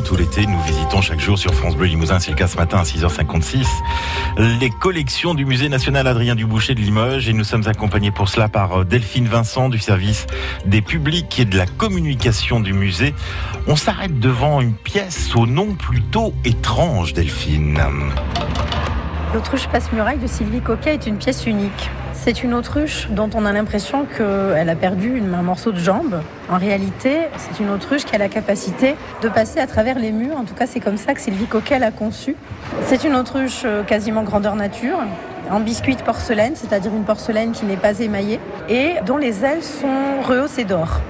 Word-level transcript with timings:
tout 0.00 0.16
l'été, 0.16 0.46
nous 0.46 0.60
visitons 0.62 1.00
chaque 1.00 1.20
jour 1.20 1.38
sur 1.38 1.54
France 1.54 1.76
Bleu 1.76 1.86
Limousin, 1.86 2.18
c'est 2.18 2.30
le 2.30 2.36
cas 2.36 2.48
ce 2.48 2.56
matin 2.56 2.78
à 2.78 2.82
6h56, 2.82 3.66
les 4.60 4.70
collections 4.70 5.34
du 5.34 5.44
musée 5.44 5.68
national 5.68 6.06
Adrien 6.06 6.34
Duboucher 6.34 6.74
de 6.74 6.80
Limoges 6.80 7.28
et 7.28 7.32
nous 7.32 7.44
sommes 7.44 7.66
accompagnés 7.68 8.10
pour 8.10 8.28
cela 8.28 8.48
par 8.48 8.80
euh, 8.80 8.84
Delphine 8.84 9.28
Vincent 9.28 9.68
du 9.68 9.78
service 9.78 10.26
des 10.66 10.82
publics 10.82 11.38
et 11.38 11.44
de 11.44 11.56
la 11.56 11.66
communication 11.66 12.60
du 12.60 12.72
musée. 12.72 13.14
On 13.66 13.76
s'arrête 13.76 14.18
devant 14.18 14.60
une 14.60 14.74
pièce 14.74 15.36
au 15.36 15.46
nom 15.46 15.74
plutôt 15.74 16.34
étrange, 16.44 17.12
Delphine. 17.12 17.82
L'autruche 19.32 19.68
passe-muraille 19.68 20.18
de 20.18 20.26
Sylvie 20.26 20.60
Coquet 20.60 20.94
est 20.94 21.06
une 21.06 21.18
pièce 21.18 21.46
unique. 21.46 21.90
C'est 22.24 22.42
une 22.42 22.54
autruche 22.54 23.08
dont 23.10 23.28
on 23.34 23.44
a 23.44 23.52
l'impression 23.52 24.06
qu'elle 24.06 24.70
a 24.70 24.74
perdu 24.74 25.20
un 25.20 25.42
morceau 25.42 25.72
de 25.72 25.78
jambe. 25.78 26.22
En 26.50 26.56
réalité, 26.56 27.18
c'est 27.36 27.62
une 27.62 27.68
autruche 27.68 28.06
qui 28.06 28.14
a 28.14 28.18
la 28.18 28.30
capacité 28.30 28.94
de 29.20 29.28
passer 29.28 29.60
à 29.60 29.66
travers 29.66 29.98
les 29.98 30.10
murs. 30.10 30.38
En 30.38 30.44
tout 30.44 30.54
cas, 30.54 30.66
c'est 30.66 30.80
comme 30.80 30.96
ça 30.96 31.12
que 31.12 31.20
Sylvie 31.20 31.44
Coquet 31.44 31.78
l'a 31.78 31.90
conçue. 31.90 32.34
C'est 32.84 33.04
une 33.04 33.14
autruche 33.14 33.64
euh, 33.66 33.82
quasiment 33.82 34.22
grandeur 34.22 34.56
nature, 34.56 35.00
en 35.50 35.60
biscuit 35.60 35.96
porcelaine, 35.96 36.54
c'est-à-dire 36.56 36.94
une 36.94 37.04
porcelaine 37.04 37.52
qui 37.52 37.66
n'est 37.66 37.76
pas 37.76 38.00
émaillée, 38.00 38.40
et 38.70 38.92
dont 39.04 39.18
les 39.18 39.44
ailes 39.44 39.62
sont 39.62 40.22
rehaussées 40.26 40.64
d'or. 40.64 41.02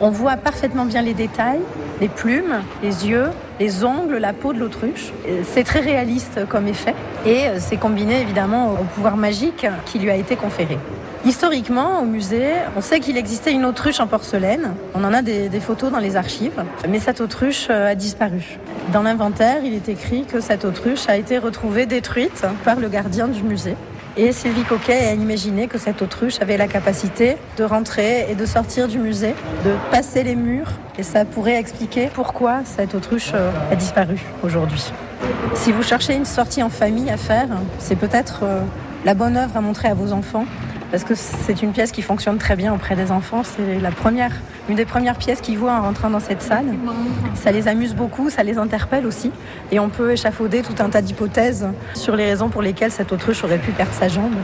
On 0.00 0.10
voit 0.10 0.36
parfaitement 0.36 0.84
bien 0.84 1.02
les 1.02 1.14
détails, 1.14 1.60
les 2.00 2.08
plumes, 2.08 2.62
les 2.82 3.08
yeux, 3.08 3.28
les 3.60 3.84
ongles, 3.84 4.16
la 4.16 4.32
peau 4.32 4.52
de 4.52 4.58
l'autruche. 4.58 5.12
C'est 5.44 5.64
très 5.64 5.80
réaliste 5.80 6.46
comme 6.48 6.66
effet 6.66 6.94
et 7.26 7.44
c'est 7.58 7.76
combiné 7.76 8.20
évidemment 8.20 8.72
au 8.72 8.84
pouvoir 8.94 9.16
magique 9.16 9.66
qui 9.86 9.98
lui 9.98 10.10
a 10.10 10.16
été 10.16 10.36
conféré. 10.36 10.78
Historiquement, 11.26 12.02
au 12.02 12.04
musée, 12.04 12.50
on 12.76 12.82
sait 12.82 13.00
qu'il 13.00 13.16
existait 13.16 13.52
une 13.52 13.64
autruche 13.64 13.98
en 13.98 14.06
porcelaine. 14.06 14.74
On 14.94 15.04
en 15.04 15.14
a 15.14 15.22
des, 15.22 15.48
photos 15.60 15.90
dans 15.90 15.98
les 15.98 16.16
archives, 16.16 16.62
mais 16.86 16.98
cette 16.98 17.22
autruche 17.22 17.70
a 17.70 17.94
disparu. 17.94 18.58
Dans 18.92 19.02
l'inventaire, 19.02 19.64
il 19.64 19.72
est 19.72 19.88
écrit 19.88 20.24
que 20.24 20.40
cette 20.40 20.66
autruche 20.66 21.08
a 21.08 21.16
été 21.16 21.38
retrouvée 21.38 21.86
détruite 21.86 22.44
par 22.62 22.78
le 22.78 22.90
gardien 22.90 23.28
du 23.28 23.42
musée. 23.42 23.76
Et 24.16 24.30
Sylvie 24.30 24.62
Coquet 24.62 25.08
a 25.08 25.14
imaginé 25.14 25.66
que 25.66 25.76
cette 25.76 26.00
autruche 26.00 26.40
avait 26.40 26.56
la 26.56 26.68
capacité 26.68 27.36
de 27.56 27.64
rentrer 27.64 28.30
et 28.30 28.36
de 28.36 28.46
sortir 28.46 28.86
du 28.86 28.98
musée, 28.98 29.34
de 29.64 29.72
passer 29.90 30.22
les 30.22 30.36
murs. 30.36 30.70
Et 30.96 31.02
ça 31.02 31.24
pourrait 31.24 31.58
expliquer 31.58 32.10
pourquoi 32.14 32.60
cette 32.64 32.94
autruche 32.94 33.32
a 33.34 33.74
disparu 33.74 34.20
aujourd'hui. 34.44 34.92
Si 35.54 35.72
vous 35.72 35.82
cherchez 35.82 36.14
une 36.14 36.26
sortie 36.26 36.62
en 36.62 36.70
famille 36.70 37.10
à 37.10 37.16
faire, 37.16 37.48
c'est 37.80 37.96
peut-être 37.96 38.44
la 39.04 39.14
bonne 39.14 39.36
œuvre 39.36 39.56
à 39.56 39.60
montrer 39.60 39.88
à 39.88 39.94
vos 39.94 40.12
enfants 40.12 40.46
parce 40.94 41.02
que 41.02 41.16
c'est 41.16 41.60
une 41.60 41.72
pièce 41.72 41.90
qui 41.90 42.02
fonctionne 42.02 42.38
très 42.38 42.54
bien 42.54 42.72
auprès 42.72 42.94
des 42.94 43.10
enfants. 43.10 43.42
C'est 43.42 43.80
la 43.80 43.90
première, 43.90 44.30
une 44.68 44.76
des 44.76 44.84
premières 44.84 45.16
pièces 45.16 45.40
qu'ils 45.40 45.58
voient 45.58 45.72
en 45.72 45.82
rentrant 45.82 46.08
dans 46.08 46.20
cette 46.20 46.40
salle. 46.40 46.66
Ça 47.34 47.50
les 47.50 47.66
amuse 47.66 47.96
beaucoup, 47.96 48.30
ça 48.30 48.44
les 48.44 48.58
interpelle 48.58 49.04
aussi. 49.04 49.32
Et 49.72 49.80
on 49.80 49.88
peut 49.88 50.12
échafauder 50.12 50.62
tout 50.62 50.80
un 50.80 50.88
tas 50.90 51.02
d'hypothèses 51.02 51.66
sur 51.94 52.14
les 52.14 52.26
raisons 52.26 52.48
pour 52.48 52.62
lesquelles 52.62 52.92
cette 52.92 53.10
autruche 53.10 53.42
aurait 53.42 53.58
pu 53.58 53.72
perdre 53.72 53.92
sa 53.92 54.06
jambe. 54.06 54.36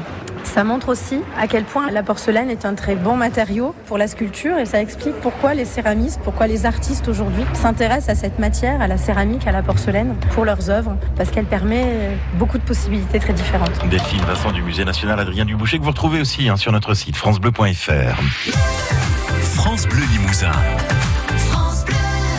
Ça 0.52 0.64
montre 0.64 0.88
aussi 0.88 1.20
à 1.38 1.46
quel 1.46 1.62
point 1.62 1.92
la 1.92 2.02
porcelaine 2.02 2.50
est 2.50 2.64
un 2.64 2.74
très 2.74 2.96
bon 2.96 3.14
matériau 3.16 3.72
pour 3.86 3.98
la 3.98 4.08
sculpture 4.08 4.58
et 4.58 4.66
ça 4.66 4.82
explique 4.82 5.14
pourquoi 5.22 5.54
les 5.54 5.64
céramistes, 5.64 6.20
pourquoi 6.24 6.48
les 6.48 6.66
artistes 6.66 7.06
aujourd'hui 7.06 7.44
s'intéressent 7.54 8.08
à 8.08 8.20
cette 8.20 8.40
matière, 8.40 8.80
à 8.80 8.88
la 8.88 8.96
céramique, 8.96 9.46
à 9.46 9.52
la 9.52 9.62
porcelaine 9.62 10.16
pour 10.34 10.44
leurs 10.44 10.68
œuvres 10.68 10.96
parce 11.16 11.30
qu'elle 11.30 11.44
permet 11.44 12.18
beaucoup 12.34 12.58
de 12.58 12.64
possibilités 12.64 13.20
très 13.20 13.32
différentes. 13.32 13.70
Delphine 13.88 14.22
Vincent 14.22 14.50
du 14.50 14.62
Musée 14.62 14.84
national 14.84 15.20
Adrien 15.20 15.44
Duboucher 15.44 15.78
que 15.78 15.84
vous 15.84 15.90
retrouvez 15.90 16.20
aussi 16.20 16.48
hein, 16.48 16.56
sur 16.56 16.72
notre 16.72 16.94
site 16.94 17.14
francebleu.fr. 17.14 18.20
France 19.54 19.86
Bleu 19.86 20.02
Limousin. 20.12 20.50